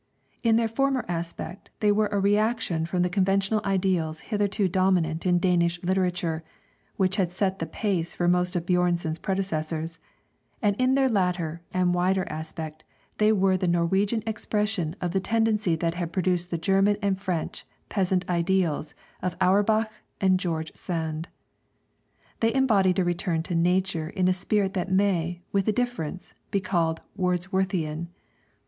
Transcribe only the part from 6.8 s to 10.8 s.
(which had set the pace for most of Björnson's predecessors); and